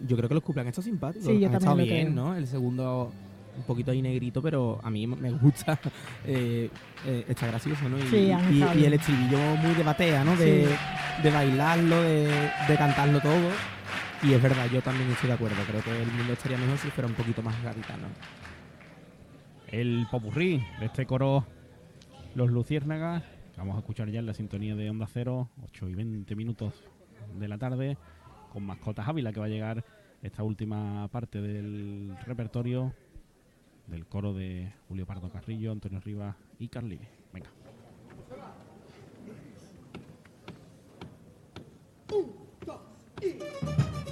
yo 0.07 0.15
creo 0.15 0.29
que 0.29 0.35
los 0.35 0.43
cumpleaños 0.43 0.69
estado 0.71 0.85
simpáticos. 0.85 1.27
Sí, 1.27 1.37
yo 1.37 1.47
han 1.47 1.51
también 1.51 1.57
estado 1.59 1.75
lo 1.75 1.83
bien, 1.83 2.13
creo. 2.13 2.15
¿no? 2.25 2.35
El 2.35 2.47
segundo 2.47 3.11
un 3.57 3.63
poquito 3.63 3.91
ahí 3.91 4.01
negrito, 4.01 4.41
pero 4.41 4.79
a 4.81 4.89
mí 4.89 5.05
me 5.05 5.31
gusta. 5.31 5.77
eh, 6.25 6.69
eh, 7.05 7.25
está 7.27 7.47
gracioso, 7.47 7.89
¿no? 7.89 7.99
Y, 7.99 8.03
Sí, 8.03 8.31
y- 8.51 8.79
y 8.79 8.85
el 8.85 8.93
estribillo 8.93 9.37
muy 9.61 9.73
de 9.75 9.83
batea, 9.83 10.23
¿no? 10.23 10.37
De, 10.37 10.65
Sí. 10.65 11.23
de 11.23 11.29
bailarlo, 11.29 12.01
de, 12.03 12.49
de 12.69 12.77
cantarlo 12.77 13.19
todo. 13.19 13.49
Y 14.23 14.33
es 14.33 14.41
verdad, 14.41 14.67
yo 14.71 14.83
también 14.83 15.09
estoy 15.09 15.29
de 15.29 15.33
acuerdo. 15.33 15.55
Creo 15.67 15.83
que 15.83 16.01
el 16.01 16.11
mundo 16.11 16.33
estaría 16.33 16.57
mejor 16.57 16.77
si 16.77 16.89
fuera 16.91 17.07
un 17.07 17.15
poquito 17.15 17.41
más 17.41 17.61
gaditano. 17.63 18.07
El 19.67 20.05
popurrí 20.11 20.63
de 20.79 20.85
este 20.85 21.07
coro 21.07 21.47
Los 22.35 22.51
Luciérnagas, 22.51 23.23
que 23.23 23.57
vamos 23.57 23.75
a 23.77 23.79
escuchar 23.79 24.09
ya 24.09 24.19
en 24.19 24.27
la 24.27 24.35
sintonía 24.35 24.75
de 24.75 24.91
Onda 24.91 25.07
Cero, 25.11 25.49
8 25.63 25.89
y 25.89 25.95
20 25.95 26.35
minutos 26.35 26.83
de 27.39 27.47
la 27.47 27.57
tarde, 27.57 27.97
con 28.53 28.63
Mascotas 28.63 29.07
Ávila, 29.07 29.33
que 29.33 29.39
va 29.39 29.47
a 29.47 29.49
llegar 29.49 29.83
esta 30.21 30.43
última 30.43 31.07
parte 31.07 31.41
del 31.41 32.15
repertorio 32.25 32.93
del 33.87 34.05
coro 34.05 34.33
de 34.33 34.71
Julio 34.87 35.07
Pardo 35.07 35.29
Carrillo, 35.29 35.71
Antonio 35.71 35.99
Rivas 35.99 36.35
y 36.59 36.67
Carlini. 36.67 37.07
Venga. 37.33 37.49
Esta 43.21 44.10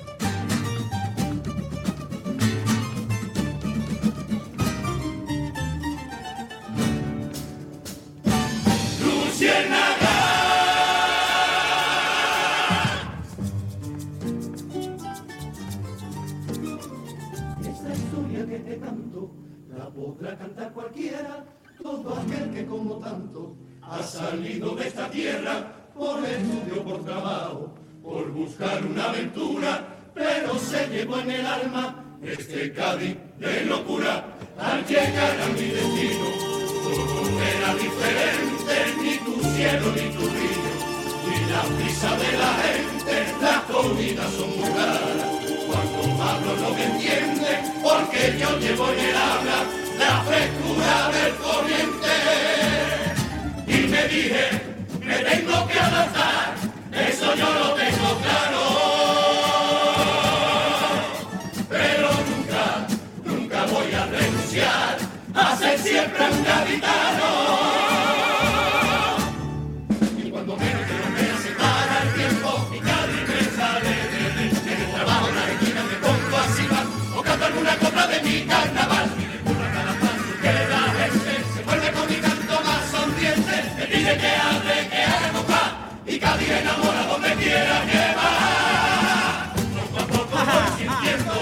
quiera 87.40 87.78
que 87.92 88.04
va. 88.18 89.54
Poco 89.76 90.00
a 90.00 90.08
poco 90.08 90.36
voy 90.52 90.68
sintiendo 90.78 91.36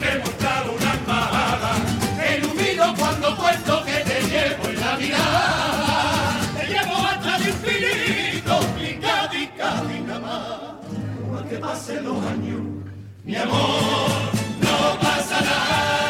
que 0.00 0.10
montar 0.18 0.62
una 0.76 0.90
embajada. 0.94 1.70
Ilumino 2.36 2.94
cuando 2.98 3.36
cuento 3.36 3.84
que 3.84 3.96
te 4.08 4.18
llevo 4.30 4.68
en 4.68 4.80
la 4.80 4.96
mirada. 4.96 6.40
Te 6.56 6.66
llevo 6.66 6.96
hasta 6.96 7.36
el 7.36 7.48
infinito, 7.48 8.60
mi 8.78 8.90
Cádiz, 9.04 9.50
Cádiz 9.56 10.00
nada 10.06 10.20
más. 10.20 11.38
Aunque 11.38 11.56
pasen 11.56 12.04
los 12.04 12.18
años, 12.26 12.60
mi 13.24 13.36
amor, 13.36 14.10
no 14.60 14.98
pasa 15.00 15.40
nada. 15.40 16.01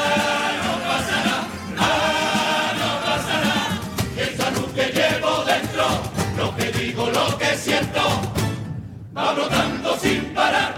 Va 9.38 9.98
sin 9.98 10.34
parar. 10.34 10.74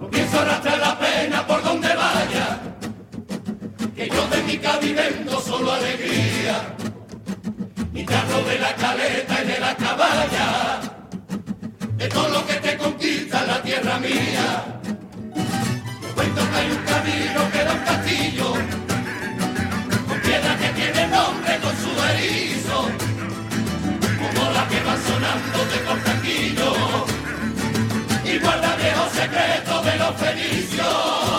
No 0.00 0.10
pienso 0.10 0.40
arrastrar 0.40 0.78
la 0.78 0.98
pena 0.98 1.46
por 1.46 1.62
donde 1.62 1.88
vaya, 1.88 2.60
que 3.96 4.08
yo 4.08 4.28
de 4.28 4.42
mi 4.42 4.58
cabimento 4.58 5.40
solo 5.40 5.72
alegría. 5.72 6.74
Te 8.06 8.14
hablo 8.14 8.44
de 8.44 8.58
la 8.58 8.74
caleta 8.76 9.42
y 9.42 9.46
de 9.46 9.60
la 9.60 9.74
caballa, 9.76 10.80
de 11.96 12.08
todo 12.08 12.28
lo 12.28 12.46
que 12.46 12.54
te 12.54 12.76
conquista 12.76 13.46
la 13.46 13.62
tierra 13.62 13.98
mía. 13.98 14.80
Cuento 16.14 16.42
que 16.50 16.56
hay 16.56 16.70
un 16.70 16.84
camino 16.84 17.50
que 17.50 17.64
da 17.64 17.72
un 17.72 17.78
castillo, 17.78 18.54
tiene 20.94 21.08
nombre 21.08 21.58
con 21.60 21.76
su 21.76 21.90
erizo, 22.10 22.88
como 24.18 24.50
la 24.52 24.68
que 24.68 24.80
va 24.82 24.96
sonando 24.96 25.58
de 25.72 25.84
cortaquillo 25.86 26.70
y 28.24 28.38
guarda 28.38 28.76
viejos 28.76 29.12
secretos 29.12 29.84
de 29.84 29.96
los 29.96 30.14
fenicios. 30.16 31.34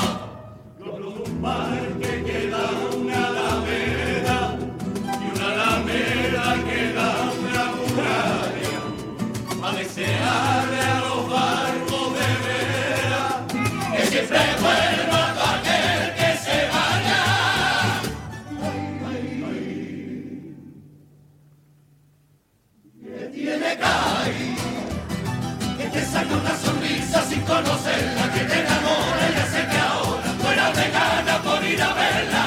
Conocerla, 27.56 28.32
que 28.34 28.40
te 28.42 28.60
enamora 28.60 29.26
y 29.34 29.40
hace 29.40 29.62
que 29.72 29.78
ahora 29.78 30.30
fuera 30.42 30.72
de 30.78 30.86
gana 30.98 31.36
por 31.44 31.64
ir 31.64 31.82
a 31.82 31.94
verla. 31.94 32.46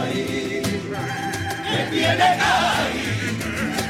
Ay, 0.00 0.62
que 1.68 1.80
viene 1.90 2.22
ahí, 2.22 3.04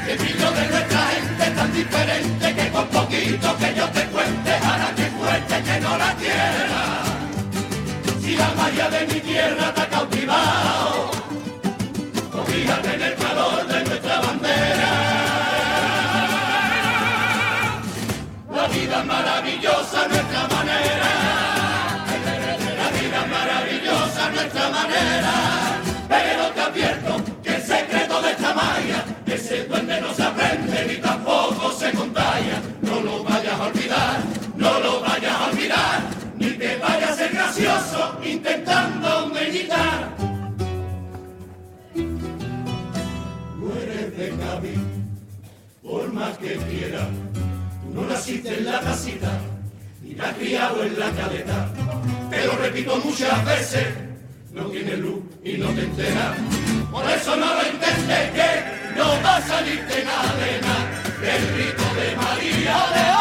el 0.09 0.17
brillo 0.17 0.51
de 0.51 0.67
nuestra 0.67 1.01
gente 1.15 1.45
tan 1.57 1.73
diferente 1.73 2.55
que 2.57 2.69
con 2.71 2.87
poquito 2.87 3.57
que 3.57 3.75
yo 3.75 3.85
te 3.89 4.03
cuente, 4.07 4.51
hará 4.51 4.89
que 4.95 5.05
fuerte 5.17 5.55
que 5.67 5.79
no 5.79 5.97
la 5.97 6.13
quiera. 6.15 6.81
Si 8.21 8.35
la 8.35 8.49
magia 8.57 8.89
de 8.89 9.07
mi 9.07 9.19
tierra 9.21 9.73
te 9.73 9.81
ha 9.81 9.89
cautivado, 9.89 11.11
cobíjate 12.31 12.93
en 12.95 13.01
el 13.01 13.15
calor 13.15 13.67
de 13.67 13.83
nuestra 13.85 14.19
bandera. 14.19 15.18
Vida 18.89 19.03
maravillosa 19.03 20.07
nuestra 20.07 20.47
manera. 20.47 21.09
La 22.79 22.87
vida 22.97 23.21
maravillosa 23.37 24.29
nuestra 24.31 24.69
manera. 24.69 25.33
Pero 26.07 26.43
te 26.55 26.61
advierto 26.61 27.23
que 27.43 27.55
el 27.55 27.61
secreto 27.61 28.21
de 28.23 28.31
esta 28.31 28.53
magia, 28.55 29.05
ese 29.27 29.65
duende 29.65 30.01
no 30.01 30.11
se 30.11 30.23
aprende 30.23 30.85
ni 30.87 30.95
tampoco 30.95 31.71
se 31.71 31.91
contagia. 31.91 32.61
No 32.81 32.99
lo 33.01 33.23
vayas 33.23 33.59
a 33.59 33.63
olvidar, 33.67 34.17
no 34.55 34.79
lo 34.79 35.01
vayas 35.01 35.35
a 35.39 35.45
olvidar, 35.51 36.01
ni 36.37 36.49
te 36.51 36.77
vayas 36.77 37.11
a 37.11 37.15
ser 37.15 37.31
gracioso 37.31 38.19
intentando 38.23 39.27
meditar. 39.27 40.09
No 43.59 43.75
eres 43.83 44.17
de 44.17 44.29
Cádiz, 44.29 44.79
por 45.83 46.11
más 46.11 46.35
que 46.39 46.55
quieras. 46.55 47.09
No 47.93 48.05
naciste 48.07 48.57
en 48.57 48.65
la 48.65 48.79
casita, 48.81 49.31
ni 50.01 50.19
has 50.19 50.33
criado 50.35 50.83
en 50.83 50.99
la 50.99 51.11
caleta. 51.11 51.69
Te 52.29 52.45
lo 52.45 52.55
repito 52.57 52.97
muchas 53.03 53.45
veces, 53.45 53.87
no 54.53 54.65
tienes 54.65 54.99
luz 54.99 55.19
y 55.43 55.53
no 55.53 55.69
te 55.69 55.81
enteras. 55.81 56.37
Por 56.91 57.09
eso 57.09 57.35
no 57.35 57.53
lo 57.53 57.67
intentes 57.67 58.31
que 58.31 58.97
no 58.97 59.05
va 59.23 59.37
a 59.37 59.41
salirte 59.41 60.03
nada 60.03 60.35
de 60.35 60.61
nada. 60.61 60.99
El 61.21 61.53
grito 61.53 61.83
de 61.95 62.15
María 62.15 62.85
de 62.93 63.18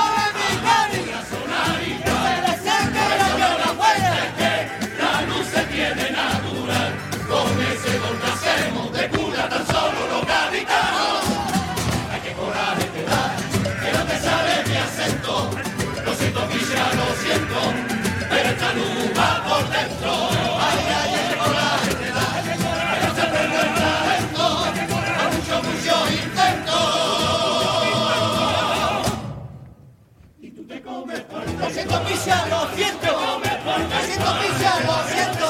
lo 32.29 32.69
siento. 32.77 33.41
Lo 33.67 34.01
siento, 34.05 34.35
Misha, 34.35 34.73
lo 34.87 34.97
siento. 35.09 35.47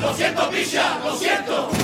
Lo 0.00 0.14
siento, 0.14 0.50
Misha, 0.50 0.98
lo 1.04 1.16
siento. 1.16 1.81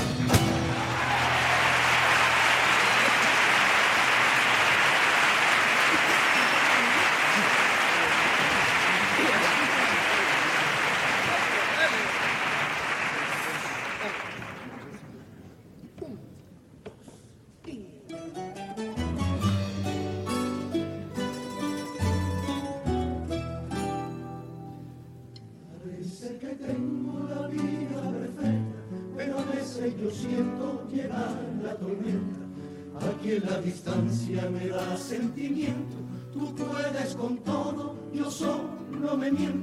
Solo 39.36 39.57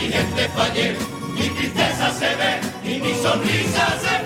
gente 0.00 0.48
fallé. 0.56 0.96
Mi 1.34 1.48
tristeza 1.50 2.10
se 2.12 2.34
ve 2.40 2.52
y 2.84 3.00
mi 3.00 3.14
sonrisa 3.14 3.86
se. 4.00 4.16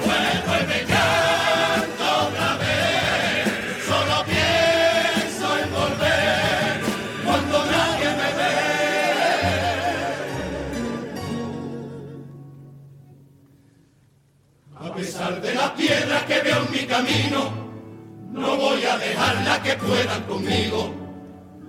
Vuelve 0.46 0.84
canto 0.84 2.06
otra 2.28 2.56
vez. 2.56 3.44
Solo 3.86 4.16
pienso 4.24 5.46
en 5.62 5.68
volver 5.72 6.80
cuando 7.24 7.56
nadie 7.66 8.08
me 8.20 8.30
ve. 8.38 8.54
A 14.76 14.94
pesar 14.94 15.40
de 15.40 15.54
las 15.54 15.70
piedras 15.70 16.22
que 16.24 16.40
veo 16.40 16.58
en 16.64 16.70
mi 16.72 16.86
camino, 16.86 17.52
no 18.32 18.56
voy 18.56 18.84
a 18.84 18.96
dejarla 18.98 19.62
que 19.62 19.74
puedan 19.74 20.22
conmigo. 20.24 20.94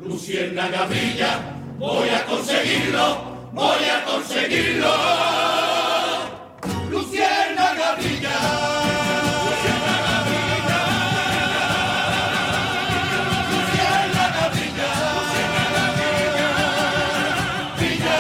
Lucierna 0.04 0.68
Gabrilla, 0.70 1.40
voy 1.78 2.10
a 2.10 2.26
conseguirlo, 2.26 3.31
Voy 3.54 3.84
a 3.84 4.06
conseguirlo, 4.06 4.88
Luciana 6.90 7.74
Gabriela. 7.76 8.38
Luciana 9.46 9.96
Gabriela. 10.08 10.80
Luciana 13.52 14.26
Gabriela. 14.38 14.92
Luciana 15.12 15.66
Gabriela. 15.76 16.50
Brilla. 17.78 18.18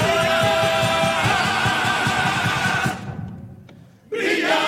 Brilla. 4.09 4.61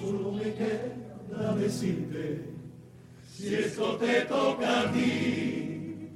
Solo 0.00 0.28
me 0.32 0.48
queda 0.54 1.54
decirte 1.56 2.59
si 3.40 3.54
esto 3.54 3.96
te 3.96 4.20
toca 4.22 4.80
a 4.80 4.92
ti, 4.92 6.10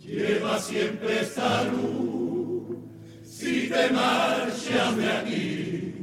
lleva 0.00 0.58
siempre 0.58 1.22
salud. 1.26 2.78
Si 3.22 3.68
te 3.68 3.90
marchas 3.90 4.96
de 4.96 5.12
aquí, 5.12 5.94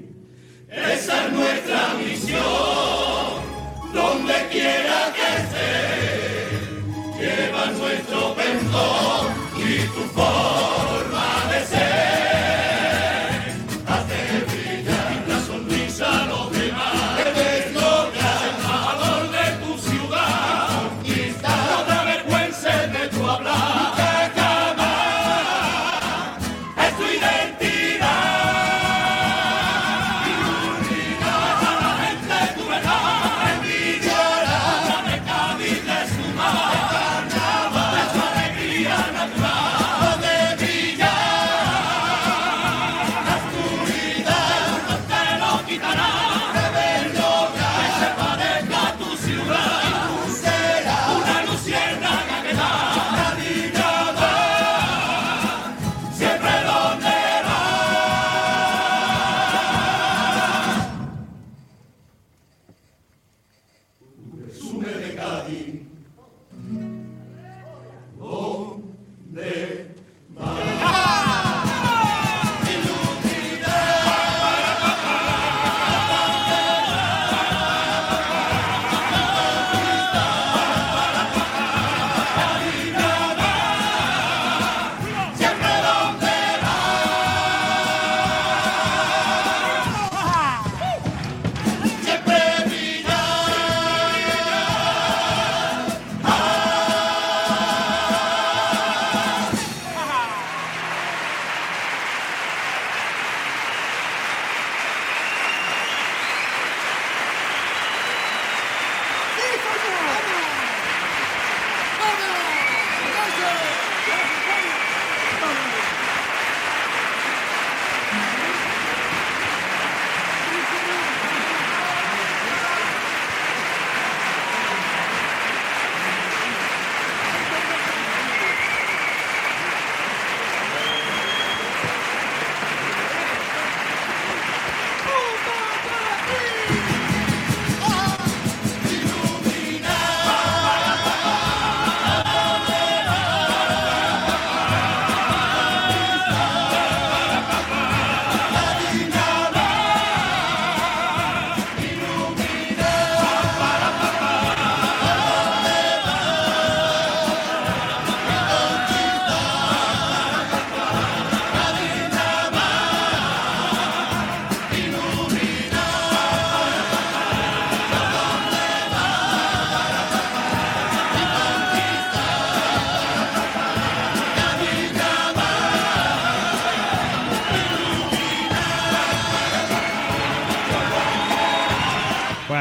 esa 0.69 1.25
es 1.25 1.33
nuestra 1.33 1.93
misión, 1.95 2.43
donde 3.93 4.33
quiera 4.51 5.08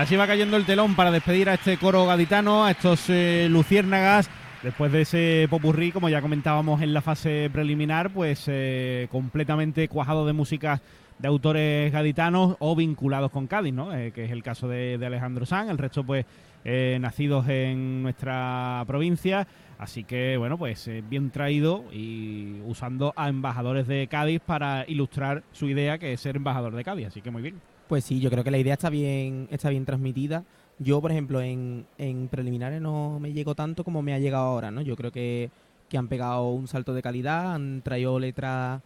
así 0.08 0.16
va 0.16 0.26
cayendo 0.26 0.56
el 0.56 0.64
telón 0.64 0.96
para 0.96 1.10
despedir 1.10 1.50
a 1.50 1.54
este 1.54 1.76
coro 1.76 2.06
gaditano, 2.06 2.64
a 2.64 2.70
estos 2.70 3.10
eh, 3.10 3.46
luciérnagas. 3.50 4.30
Después 4.62 4.90
de 4.90 5.02
ese 5.02 5.46
popurrí, 5.50 5.92
como 5.92 6.08
ya 6.08 6.22
comentábamos 6.22 6.80
en 6.80 6.94
la 6.94 7.02
fase 7.02 7.50
preliminar, 7.52 8.10
pues 8.10 8.44
eh, 8.46 9.06
completamente 9.10 9.86
cuajado 9.86 10.24
de 10.24 10.32
músicas 10.32 10.80
de 11.18 11.28
autores 11.28 11.92
gaditanos 11.92 12.56
o 12.58 12.74
vinculados 12.74 13.30
con 13.30 13.48
Cádiz, 13.48 13.74
¿no? 13.74 13.94
Eh, 13.94 14.12
que 14.12 14.24
es 14.24 14.30
el 14.30 14.42
caso 14.42 14.66
de, 14.66 14.98
Alejandro 15.04 15.44
Sanz, 15.44 15.70
el 15.70 15.76
resto 15.76 16.04
pues 16.04 16.24
eh, 16.64 16.96
nacidos 16.98 17.46
en 17.46 18.02
nuestra 18.02 18.84
provincia. 18.86 19.46
Así 19.78 20.04
que 20.04 20.38
bueno, 20.38 20.56
pues 20.56 20.88
eh, 20.88 21.04
bien 21.06 21.28
traído 21.28 21.84
y 21.92 22.62
usando 22.64 23.12
a 23.14 23.28
embajadores 23.28 23.86
de 23.86 24.06
Cádiz 24.06 24.40
para 24.40 24.86
ilustrar 24.88 25.42
su 25.52 25.68
idea 25.68 25.98
que 25.98 26.14
es 26.14 26.20
ser 26.22 26.36
embajador 26.36 26.74
de 26.74 26.82
Cádiz. 26.82 27.08
Así 27.08 27.20
que 27.20 27.30
muy 27.30 27.42
bien. 27.42 27.60
Pues 27.88 28.05
sí, 28.05 28.20
yo 28.20 28.31
creo 28.31 28.44
que 28.44 28.51
la 28.51 28.59
idea 28.59 28.74
está 28.74 28.90
bien, 28.90 29.48
está 29.51 29.70
bien 29.70 29.87
transmitida. 29.87 30.44
Yo, 30.79 31.01
por 31.01 31.11
ejemplo, 31.11 31.40
en, 31.40 31.87
en 31.96 32.29
preliminares 32.29 32.81
no 32.83 33.18
me 33.18 33.33
llegó 33.33 33.55
tanto 33.55 33.83
como 33.83 34.03
me 34.03 34.14
ha 34.14 34.18
llegado 34.18 34.44
ahora, 34.44 34.70
¿no? 34.70 34.83
Yo 34.83 34.94
creo 34.94 35.11
que, 35.11 35.51
que 35.88 35.96
han 35.98 36.09
pegado 36.09 36.51
un 36.51 36.68
salto 36.68 36.92
de 36.94 37.03
calidad, 37.03 37.55
han 37.55 37.83
traído 37.83 38.18
letras 38.20 38.83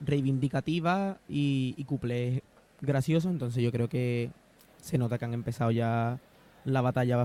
reivindicativas 0.00 1.16
y, 1.28 1.74
y 1.76 1.84
cuplés 1.84 2.42
graciosos, 2.80 3.30
entonces 3.30 3.62
yo 3.62 3.70
creo 3.70 3.88
que 3.88 4.30
se 4.78 4.98
nota 4.98 5.18
que 5.18 5.26
han 5.26 5.34
empezado 5.34 5.70
ya 5.70 6.18
la 6.64 6.80
batalla 6.80 7.18